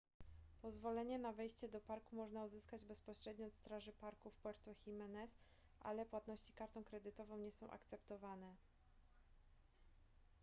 [0.61, 5.35] pozwolenie na wejście do parku można uzyskać bezpośrednio od straży parku w puerto jimenez
[5.79, 8.55] ale płatności kartą kredytową nie są akceptowane